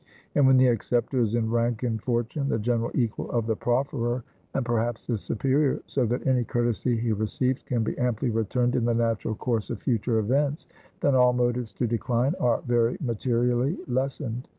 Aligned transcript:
And 0.33 0.47
when 0.47 0.57
the 0.57 0.65
acceptor 0.65 1.19
is 1.19 1.35
in 1.35 1.51
rank 1.51 1.83
and 1.83 2.01
fortune 2.01 2.49
the 2.49 2.57
general 2.57 2.89
equal 2.95 3.29
of 3.29 3.45
the 3.45 3.55
profferer, 3.55 4.23
and 4.55 4.65
perhaps 4.65 5.05
his 5.05 5.21
superior, 5.21 5.83
so 5.85 6.07
that 6.07 6.25
any 6.25 6.43
courtesy 6.43 6.97
he 6.97 7.11
receives, 7.11 7.61
can 7.61 7.83
be 7.83 7.95
amply 7.99 8.31
returned 8.31 8.75
in 8.75 8.85
the 8.85 8.95
natural 8.95 9.35
course 9.35 9.69
of 9.69 9.79
future 9.79 10.17
events, 10.17 10.65
then 11.01 11.13
all 11.13 11.33
motives 11.33 11.71
to 11.73 11.85
decline 11.85 12.33
are 12.39 12.63
very 12.65 12.97
materially 12.99 13.77
lessened. 13.87 14.47